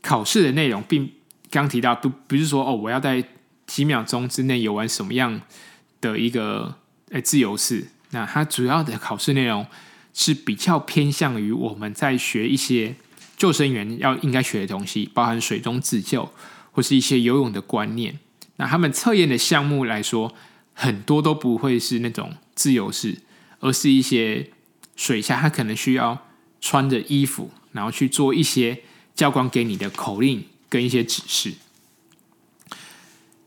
[0.00, 1.12] 考试的内容，并
[1.50, 3.22] 刚提到不不是说哦，我要在
[3.66, 5.42] 几秒钟之内游完什么样
[6.00, 6.76] 的一个
[7.14, 7.86] 呃自由式。
[8.10, 9.66] 那它主要的考试内容
[10.12, 12.94] 是比较偏向于我们在学一些
[13.38, 16.30] 救生员要应该学的东西，包含水中自救
[16.72, 18.18] 或是一些游泳的观念。
[18.56, 20.34] 那他们测验的项目来说。
[20.76, 23.22] 很多都不会是那种自由式，
[23.60, 24.50] 而是一些
[24.96, 26.26] 水下，他可能需要
[26.60, 28.82] 穿着衣服，然后去做一些
[29.14, 31.54] 教官给你的口令跟一些指示。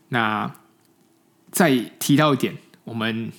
[0.08, 0.50] 那
[1.52, 3.30] 再提到一点，我们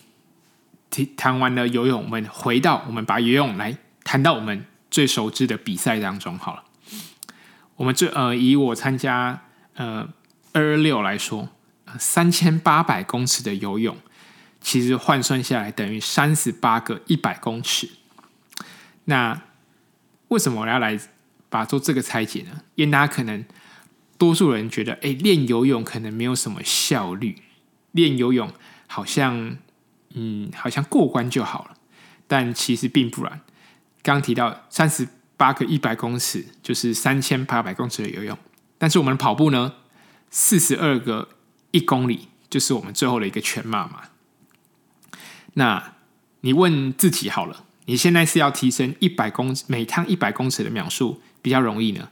[1.17, 6.63] 谈完了游泳，我们回到我们把游泳来谈到我们最熟知的比赛当中好了。
[7.75, 9.41] 我们最呃，以我参加
[9.75, 10.09] 呃
[10.53, 11.49] 二二六来说。
[11.97, 13.97] 三千八百公尺的游泳，
[14.61, 17.89] 其实换算下来等于三十八个一百公尺。
[19.05, 19.41] 那
[20.27, 20.99] 为什么我要来
[21.49, 22.61] 把做这个拆解呢？
[22.75, 23.43] 因为大家可能
[24.19, 27.41] 多数人觉得，哎，练游泳可能没有什么效率，
[27.91, 28.53] 练游泳
[28.85, 29.57] 好像，
[30.13, 31.77] 嗯，好像过关就好了。
[32.27, 33.41] 但其实并不然。
[34.01, 38.37] 刚提到三十八个一百公尺，就是三千八百公尺的游泳。
[38.77, 39.73] 但是我们跑步呢，
[40.29, 41.29] 四十二个。
[41.71, 44.05] 一公里就是我们最后的一个全马嘛。
[45.53, 45.93] 那
[46.41, 52.09] 你问自己好了，你现在是要提升一百公每趟一百公尺的秒数比较容易呢，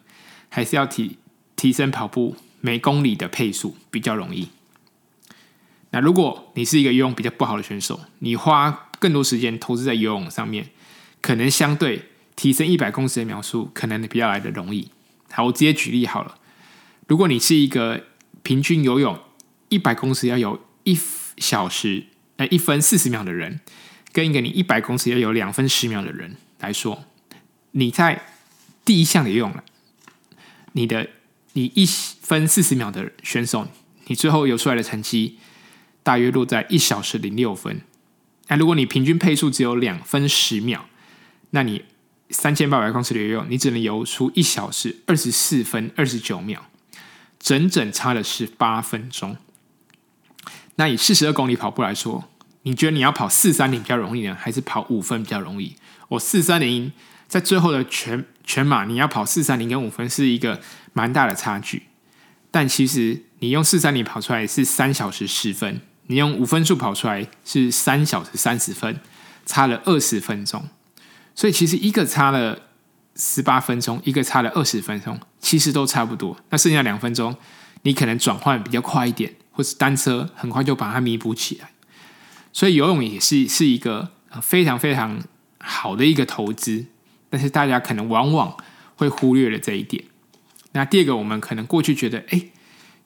[0.50, 1.18] 还是要提
[1.56, 4.50] 提升跑步每公里的配速比较容易？
[5.91, 10.69] 那如果你是一个游泳比较不好的选手，你花更多时间投资在游泳上面，
[11.21, 14.89] 可能相对提升一百公尺的秒数可能比较来的容易。
[15.32, 16.38] 好，我直接举例好了。
[17.08, 18.06] 如果你是一个
[18.43, 19.19] 平均游泳。
[19.69, 20.97] 一百公尺要有一
[21.39, 22.06] 小时
[22.38, 23.60] 呃一分四十秒的人，
[24.13, 27.04] 跟一个你一百公尺要有两分十秒的人来说，
[27.71, 28.23] 你在
[28.86, 29.62] 第一项的游泳了，
[30.71, 31.10] 你的
[31.52, 33.67] 你一分四十秒的选手，
[34.06, 35.38] 你最后游出来的成绩
[36.08, 37.82] 大约落在一小时零六分。
[38.48, 40.86] 那如果你平均配速只有两分十秒，
[41.50, 41.84] 那你
[42.30, 46.65] 三千八百公尺的游泳，你只能游出一小时二十四分二十九秒，
[47.38, 49.36] 整整差的是八分钟。
[50.76, 52.24] 那以四十二公里跑步来说，
[52.62, 55.76] 你觉得你要跑四三零比较容易呢，还是跑五分比较容易？
[56.08, 56.93] 我四三零
[57.28, 60.62] 在最后的全全马，你要跑四三零跟五分是一个
[60.93, 61.84] 蛮大的差距。
[62.50, 69.00] 但其实你用四三零跑出来是三小时十分，你用五分数跑出来是三小时三十分，
[69.46, 70.67] 差了二十分钟。
[71.36, 72.63] 所以其实一个差了
[73.15, 76.38] 十八分钟，一个差了二十分钟，其实都差不多。
[76.50, 77.36] 那剩下两分钟，
[77.84, 81.70] 你可能转换比较快一点，或是单车很快就把它弥补起来。
[82.52, 85.22] 所以游泳也是是一个非常非常
[85.60, 86.86] 好的一个投资，
[87.30, 88.58] 但是大家可能往往
[88.96, 90.06] 会忽略了这一点。
[90.72, 92.41] 那第二个，我们可能过去觉得，哎，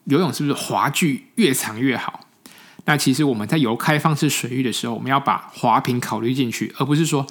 [0.05, 2.27] 游泳是不是划距越长越好？
[2.85, 7.25] 那其实我们在游开放式水域的时候，我们要把滑频考虑进去，而不是说，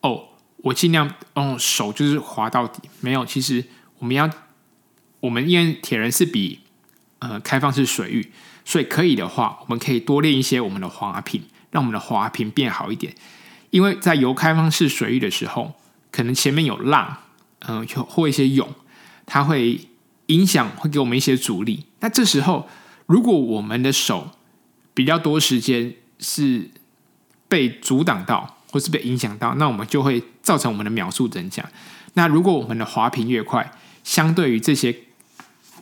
[0.00, 0.24] 哦，
[0.58, 2.80] 我尽量用手就是滑到底。
[3.00, 3.64] 没有，其实
[3.98, 4.30] 我们要，
[5.20, 6.60] 我们因为铁人是比
[7.18, 8.32] 呃开放式水域，
[8.64, 13.14] 所以可以的话，我们可以多练一些我们的滑频，让我们的滑频变好一点。
[13.70, 15.74] 因为在游开放式水域的时候，
[16.10, 17.18] 可能前面有浪，
[17.66, 18.68] 嗯、有或一些涌。
[19.26, 19.80] 它会
[20.26, 21.86] 影响，会给我们一些阻力。
[22.00, 22.68] 那这时候，
[23.06, 24.32] 如果我们的手
[24.94, 26.70] 比较多时间是
[27.48, 31.68] 被阻挡到，或是被影响到，那我们就会造成我们的秒数增加。
[32.14, 34.96] 那如果我们的划频越快，相对于这些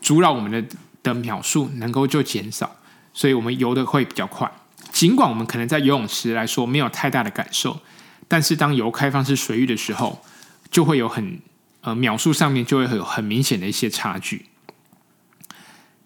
[0.01, 0.64] 阻扰我们的
[1.03, 2.77] 的秒数能够就减少，
[3.12, 4.51] 所以我们游的会比较快。
[4.90, 7.81] 尽管我们可能在游泳池来说没有太大的感受，
[8.27, 10.25] 但是当游开放式水域的时候，
[10.70, 11.40] 就会有很。
[11.85, 14.46] 呃，秒数上面就会有很明显的一些差距。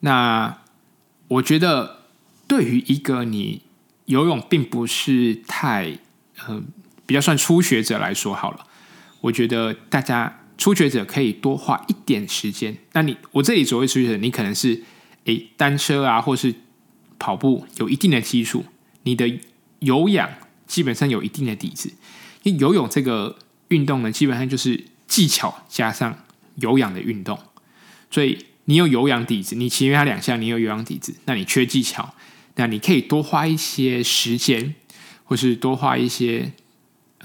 [0.00, 0.56] 那
[1.28, 1.95] 我觉得，
[2.46, 3.62] 对于一个你
[4.06, 5.98] 游泳并不是太
[6.46, 6.62] 呃
[7.04, 8.66] 比较算初学者来说，好了，
[9.20, 12.76] 我觉得大家初学者可以多花一点时间。
[12.92, 14.82] 那你我这里所谓初学者，你可能是
[15.24, 16.54] 诶单车啊，或是
[17.18, 18.64] 跑步有一定的基础，
[19.02, 19.40] 你的
[19.78, 20.30] 有氧
[20.66, 21.92] 基本上有一定的底子。
[22.42, 24.84] 因为游泳这个运动呢，基本上就是。
[25.08, 26.24] 技巧加上
[26.56, 27.38] 有氧的运动，
[28.10, 32.12] 所以你有有氧底子，你其他两项你有有氧底子，那你缺技巧，
[32.56, 34.74] 那你可以多花一些时间，
[35.24, 36.52] 或是多花一些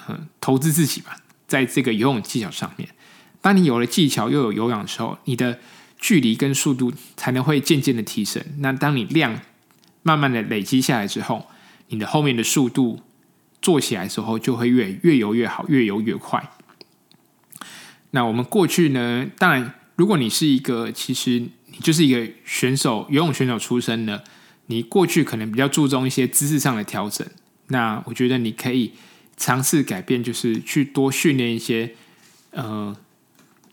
[0.08, 1.17] 嗯投资自己吧，
[1.48, 2.88] 在这个游泳技巧上面。
[3.41, 5.60] 当你有了技巧又有有氧的时候，你的
[5.98, 8.44] 距离跟速度才能会渐渐的提升。
[8.60, 9.41] 那当你量
[10.04, 11.48] 慢慢的累积下来之后，
[11.88, 13.02] 你的后面的速度
[13.62, 16.52] 做起来的时候就会越越游越好，越游越快。
[18.12, 19.28] 那我们过去呢？
[19.38, 24.24] 当然，如果你是一个，其实你就是一个选手，游泳选手出身的，
[24.67, 27.28] 你过去可能比较注重一些姿势上的调整。
[27.67, 28.93] 那我觉得你可以
[29.38, 31.95] 尝试改变，就是去多训练一些，
[32.52, 32.95] 呃，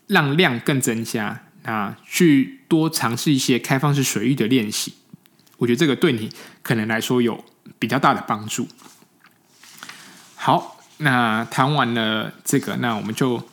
[0.07, 1.45] 让量更增加。
[1.63, 4.93] 那去多尝试一些开放式水域的练习，
[5.57, 6.29] 我觉得这个对你
[6.63, 7.43] 可能来说有
[7.77, 8.67] 比较大的帮助。
[10.35, 13.47] 好，那谈完了这个，那我们就。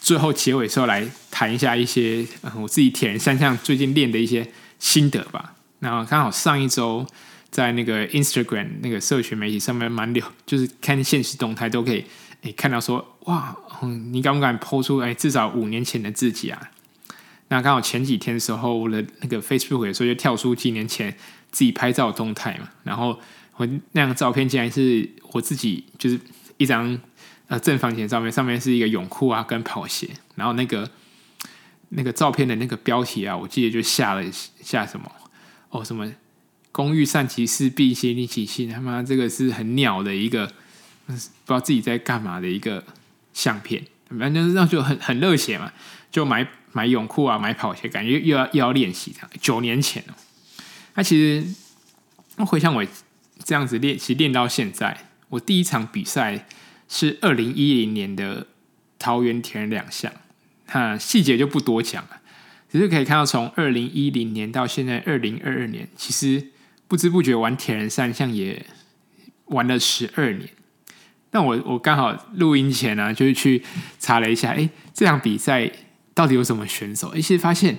[0.00, 5.56] 最后结尾时候来谈一下一些、呃、我自己铁人三项最近练的一些心得吧。
[5.80, 7.06] 然后刚好上一周
[7.50, 12.04] 在那个 Instagram 那个社群媒体上面蛮流， 就是看现实动态都可以
[12.42, 16.70] 诶看到说哇、嗯，你敢不敢抛出诶至少五年前的自己啊？
[17.48, 21.16] 那刚好前几天的时候，我的那个 Facebook 有时候就跳出几年前
[21.50, 23.18] 自己拍照动态嘛，然后
[23.56, 26.20] 我那张照片竟然是我自己，就是
[26.56, 26.98] 一张。
[27.50, 30.86] 呃，正方形照片上面是一个泳裤啊，跟跑鞋，然后那个
[31.88, 34.22] 那个照片的那个标题啊，我记得就下了
[34.60, 35.10] 下什么
[35.70, 36.12] 哦，什么
[36.72, 40.46] 工欲善其事，必先利其器，他妈这个是很鸟的一个，
[41.06, 42.84] 不知道自己在干嘛的一个
[43.32, 45.72] 相片，反正就是那就很很热血嘛，
[46.10, 49.30] 就买买泳裤啊，买跑鞋，感觉又要又要练习这样。
[49.40, 50.14] 九年前哦，
[50.94, 51.46] 那其实
[52.36, 52.86] 那回想我
[53.44, 56.46] 这样子练，其实练到现在，我第一场比赛。
[56.90, 58.46] 是二零一零年的
[58.98, 60.10] 桃园田两项，
[60.72, 62.17] 那细节就不多讲了。
[62.70, 66.48] 只是可以看到，从二零一零年到现在二零二二年，其实
[66.86, 68.66] 不知不觉玩铁人三项也
[69.46, 70.48] 玩了十二年。
[71.30, 73.62] 但我我刚好录音前呢、啊，就是去
[73.98, 75.70] 查了一下，哎，这场比赛
[76.14, 77.08] 到底有什么选手？
[77.08, 77.78] 哎，其实发现，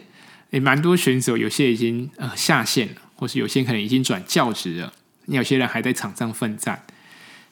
[0.52, 4.94] 哎，蛮多选手，有些已经呃下线了，或是有些可能已经转教职了，
[5.26, 6.84] 有些人还在场上奋战。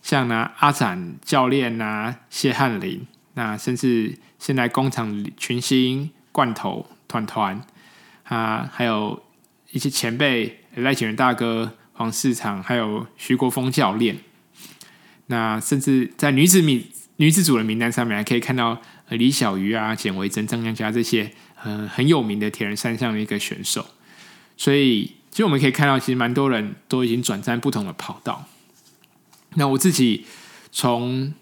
[0.04, 7.62] 像呢，阿展教练呐、谢汉林，那甚至现在工厂群星罐头团团
[8.24, 9.24] 啊，还有
[9.72, 14.18] 一些前辈赖景仁大哥、黄世长，还有徐国峰教练。
[15.28, 16.86] 那甚至在女子名
[17.18, 21.32] 女子组的名单上面，还可以看到李小鱼啊、简维珍、张嘉佳这些
[21.64, 23.86] 呃很有名的铁人三项的一个选手。
[24.55, 28.45] 所以，其实我们可以看到，其实蛮多人都已经转战不同的跑道。
[29.55, 30.26] 那我自己
[30.72, 31.34] 从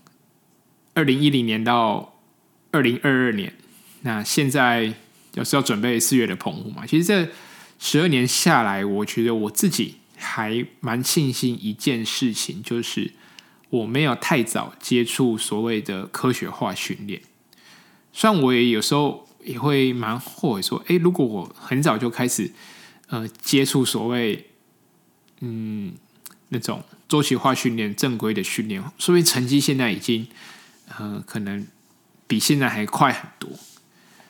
[0.94, 2.16] 二零一零年到
[2.72, 3.54] 二零二二年，
[4.02, 4.94] 那现在
[5.36, 7.30] 要是要准备四月的澎湖嘛，其实这
[7.80, 13.14] 十二年下来，我觉得我自己还蛮庆幸一件事情，就是
[13.70, 17.22] 我没有太早接触所谓的科学化训练。
[18.14, 22.52] 虽然我也有时候也会蛮后悔说，诶，如果我很早就开始
[23.08, 24.48] 呃接触所谓
[25.42, 25.94] 嗯
[26.48, 30.26] 那种周期化训练、正规的训练，说不定成绩现在已经
[30.98, 31.68] 呃可能
[32.26, 33.50] 比现在还快很多。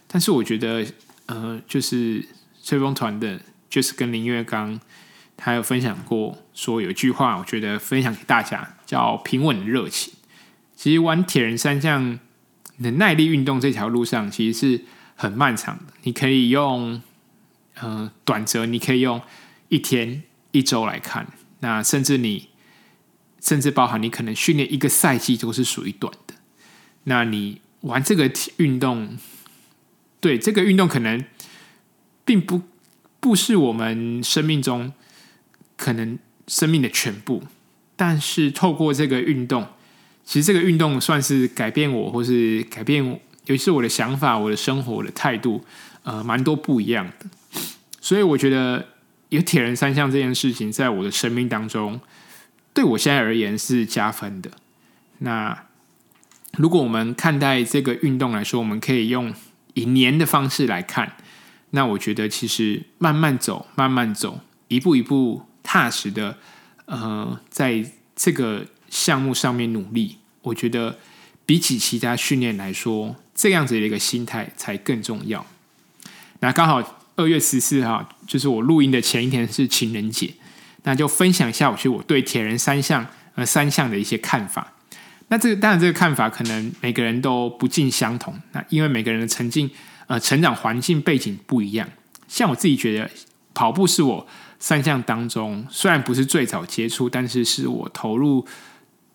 [0.07, 0.85] 但是我觉得
[1.25, 2.25] 呃，就是
[2.63, 3.39] 吹风团的，
[3.69, 4.79] 就是跟林月刚
[5.37, 10.13] 他有分享过，说有一句话，我觉得分享给大家，叫平稳的热情。
[10.75, 12.19] 其实玩铁人三项。
[12.77, 14.83] 你的耐力运动这条路上其实是
[15.15, 15.93] 很漫长的。
[16.03, 17.01] 你可以用，
[17.75, 19.21] 呃，短则你可以用
[19.69, 21.25] 一天、一周来看。
[21.61, 22.49] 那甚至你，
[23.39, 26.35] 甚至包含你可能训练一个赛季都是属于短的。
[27.05, 29.17] 那你玩这个运动，
[30.25, 31.23] 对这个运动可能
[32.25, 32.63] 并不
[33.19, 34.91] 不是我们生命中
[35.77, 36.17] 可能
[36.47, 37.43] 生命的全部，
[37.95, 39.67] 但是透过这个运动。
[40.23, 43.05] 其实这个运动算是改变我，或是改变，
[43.45, 45.63] 尤其是我的想法、我的生活、的态度，
[46.01, 47.27] 呃，蛮多不一样的。
[48.01, 48.87] 所以我觉得
[49.29, 52.01] 有铁人三项这件事情，在我的生命当中，
[52.73, 54.49] 对我现在而言是加分的。
[55.19, 55.65] 那
[56.57, 59.31] 如果我们看待这个运动来说，我们可以用
[59.75, 61.15] 以年的方式来看，
[61.69, 66.39] 那我觉得其实慢慢走，慢慢走，一步一步踏实的，
[66.87, 68.65] 呃，在这个。
[68.87, 70.99] 项目上面努力，我觉得
[71.45, 75.45] 比起其他训练来说，这样子的一个心态才更重要。
[76.39, 80.35] 那刚好二月十四号，就是我录音的前一天是情人节，
[80.83, 84.71] 那就分享一下我去我对铁人三项呃三项的一些看法。
[85.27, 89.69] 那这个当然这个看法可能每个人都不尽相同，那因为每个人的成境
[90.07, 91.87] 呃成长环境背景不一样。
[92.27, 93.09] 像我自己觉得
[93.53, 94.27] 跑步是我
[94.59, 98.45] 三项当中虽然不是最早接触，但是是我投入。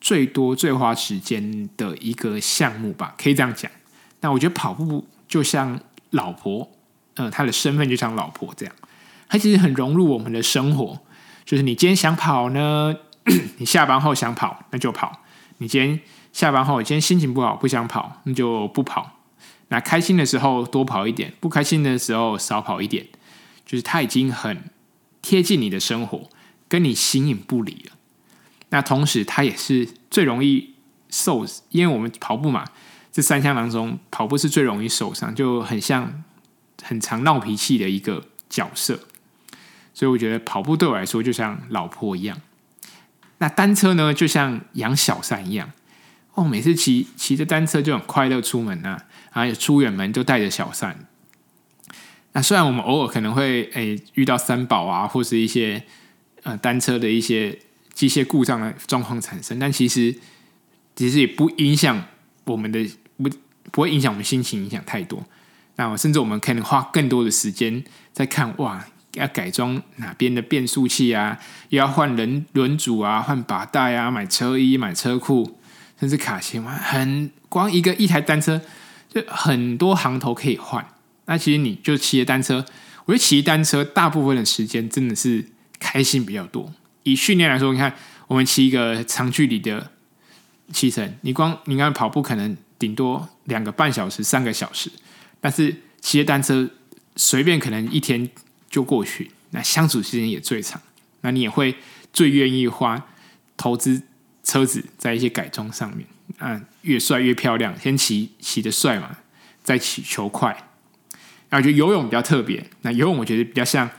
[0.02, 3.70] 最多最花时间的一个项目吧，可以这样讲。
[4.22, 6.66] 那我觉得跑步就像老婆，
[7.16, 8.74] 呃，他的身份就像老婆这样，
[9.28, 10.98] 他其实很融入我们的生活。
[11.44, 12.96] 就是你今天想跑呢，
[13.58, 15.20] 你下班后想跑，那就跑；
[15.60, 16.00] 你今天
[16.32, 19.18] 下班后，今天心情不好，不想跑，那就不跑。
[19.68, 23.06] 那开心的时候多跑一点，不开心的时候少跑一点。
[23.66, 24.64] 就是他已经很
[25.22, 26.28] 贴近你的生活，
[26.66, 27.92] 跟你形影不离了。
[28.70, 30.74] 那同时，他也是最容易
[31.10, 32.64] 受，因为我们跑步嘛，
[33.12, 36.24] 这三项当中，跑步是最容易受伤，就很像
[36.82, 38.98] 很常闹脾气的一个角色。
[39.92, 42.40] 所以我觉得跑步对我来说就像老婆一样。
[43.40, 45.70] 那单车呢，就像养小三一样。
[46.34, 50.96] 哦，每次骑骑着单车就很快乐出门啊，然后出远门就带着小三。
[52.32, 55.82] 那虽然我们偶尔可能会诶遇到三宝啊，或是一些
[56.44, 57.58] 呃单车的一些。
[57.92, 60.16] 机械故障的状况产生，但其实
[60.96, 62.02] 其实也不影响
[62.44, 62.88] 我们的
[63.18, 63.28] 不
[63.70, 65.22] 不会影响我们心情，影响太多。
[65.76, 67.84] 那甚至我们可能花更多的时间
[68.14, 71.38] 在看哇，要改装哪边的变速器啊，
[71.70, 75.58] 又要换轮轮组啊，换把带啊，买车衣、买车库，
[75.98, 78.60] 甚至卡钳，很光一个一台单车
[79.08, 80.86] 就很多行头可以换。
[81.26, 82.64] 那其实你就骑着单车，
[83.04, 85.44] 我觉得骑单车大部分的时间真的是
[85.78, 86.72] 开心比较多。
[87.02, 87.94] 以训练来说，你看
[88.26, 89.90] 我们骑一个长距离的
[90.72, 94.90] 骑乘，你光你看跑步可能顶多两个半小时、三个小时，
[95.40, 96.68] 但是骑着单车
[97.16, 98.28] 随便可能一天
[98.70, 100.80] 就过去，那相处时间也最长，
[101.20, 101.76] 那你也会
[102.12, 103.06] 最愿意花
[103.58, 104.02] 投资
[104.42, 106.06] 车子在一些改装上面，
[106.38, 109.18] 啊，越帅越漂亮，先骑骑得帅嘛，
[109.62, 110.50] 再骑求快。
[111.50, 113.90] 然后我觉得游泳比较特别，那游泳我觉得比较像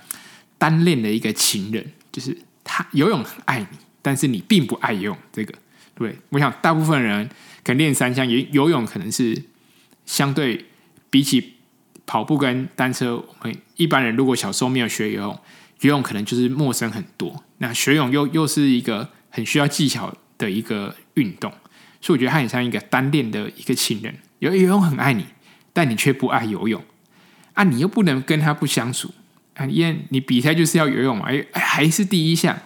[0.58, 2.36] 单恋的一个情人，就是。
[2.64, 3.68] 他游泳很爱你，
[4.04, 5.18] 但是你并不爱游泳。
[5.34, 5.54] 这个
[5.96, 7.28] 对，我想大部分人
[7.64, 9.44] 可能练三项，游游泳可能是
[10.06, 10.64] 相对
[11.10, 11.56] 比起
[12.06, 15.40] 跑步跟单车，我们一般人如果小时候没有学游泳，
[15.82, 17.44] 游泳可能就是陌生很多。
[17.58, 21.52] 那学泳又又是一个很需要技巧的一个运动，
[22.00, 24.16] 所以我觉得他很像一个单恋的一个情人。
[24.40, 25.26] 游游泳很爱你，
[25.74, 26.84] 但你却不爱游泳
[27.54, 27.64] 啊！
[27.64, 29.12] 你又不能跟他不相处。
[29.56, 32.58] 啊，因为你比赛就是要游泳嘛，哎，还是第一项，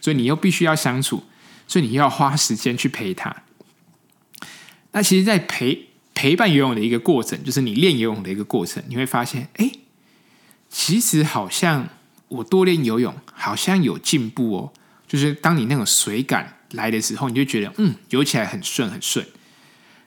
[0.00, 1.24] 所以你又必须要相处，
[1.68, 3.34] 所以你要花时间去陪他。
[4.92, 9.70] 那其实，在陪陪伴游泳的一个过程，就是你练游泳的一个过程，你会发现，哎，
[10.76, 11.88] 其实好像
[12.26, 14.72] 我多练游泳，好像有进步哦。
[15.06, 19.24] 就是当你那种水感来的时候，你就觉得嗯，游起来很顺很顺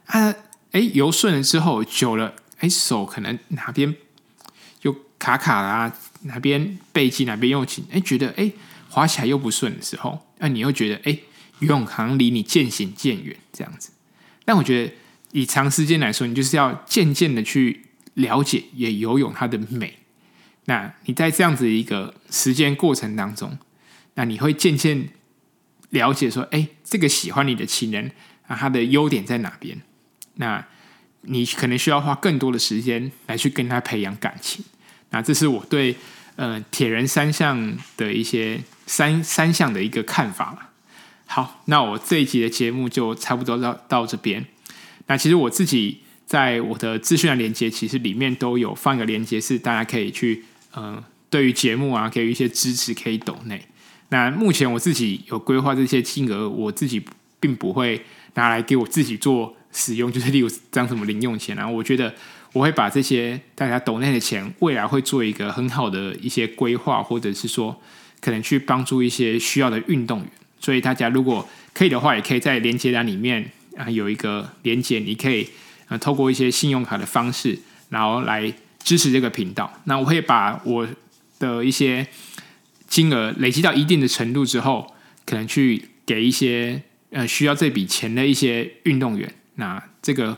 [0.08, 0.36] 啊。
[0.74, 3.96] 哎，游顺了之后，久了，哎，手可能哪边
[4.82, 5.94] 又卡卡啦、
[6.24, 8.52] 哪边背肌哪边又紧，哎，觉得哎
[8.90, 11.18] 滑起来又不顺的时候，那、你又觉得哎
[11.60, 13.92] 游泳好像离你渐行渐远这样子。
[14.44, 14.94] 但我觉得
[15.32, 20.00] 以长时间来说，你就是要渐渐的去了解也游泳它的美。
[20.70, 23.58] 那你在这样子一个时间过程当中，
[24.14, 25.10] 那你会渐渐
[25.90, 28.12] 了解说，哎，这个喜欢你的情人
[28.48, 29.82] 啊，他的优点在哪边？
[30.36, 30.66] 那
[31.22, 34.64] 你可能需要花更多的时间来去跟他培养感情。
[35.10, 35.96] 那这是我对
[36.36, 40.72] 呃铁人三项的一些三三项的一个看法。
[41.26, 44.46] 好，那我这一集的节目就差不多到到这边。
[45.08, 50.44] 那其实我自己在我的资讯的连接，其实里面都有放一个连接，是大家可以去
[50.74, 53.62] 呃对于节目啊给予一些支持，可以抖内。
[54.10, 57.04] 那目前我自己有规划这些金额，我自己
[57.40, 58.06] 并不会
[58.36, 59.56] 拿来给我自己做。
[59.70, 62.12] 使用就是例如当什么零用钱啊，我觉得
[62.54, 67.80] 我会把这些大家抖内的钱，未来会做一个很好的一些规划，或者是说
[68.22, 70.28] 可能去帮助一些需要的运动员。
[70.60, 75.48] 所以大家如果可以的话，也可以在连接栏里面啊有一个连接，你可以
[75.90, 77.60] 呃透过一些信用卡的方式，
[77.90, 78.52] 然后来
[78.88, 79.70] 支持这个频道。
[79.84, 80.88] 那我会把我
[81.40, 82.08] 的一些
[82.88, 89.30] 金额累积到一定的程度之后，可能去给一些呃需要这笔钱的一些运动员。
[89.56, 90.38] 那这个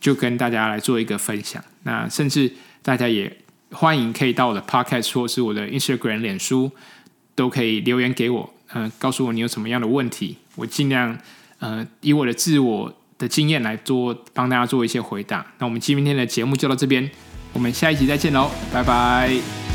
[0.00, 1.62] 就跟大家来做一个分享。
[1.82, 3.30] 那甚至大家也
[3.72, 6.72] 欢迎可以到我的 Podcast 或是我的 Instagram、脸书，
[7.34, 11.18] 都可以留言给我，嗯、告诉我你有什么样的问题，我尽量
[11.58, 15.44] 呃以我的自我的经验来做，帮大家做一些回答。
[15.58, 17.10] 那我们今天的节目就到这边，
[17.52, 19.69] 我们下一集再见喽，拜拜。